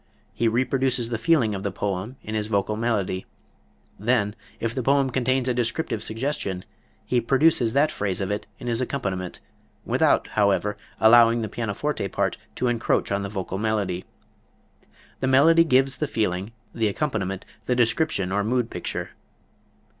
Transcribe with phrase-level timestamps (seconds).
[0.33, 3.27] He reproduces the feeling of the poem in his vocal melody;
[3.99, 6.65] then, if the poem contains a descriptive suggestion,
[7.05, 9.41] he produces that phase of it in his accompaniment,
[9.85, 14.03] without, however, allowing the pianoforte part to encroach on the vocal melody.
[15.19, 19.11] The melody gives the feeling, the accompaniment the description or mood picture.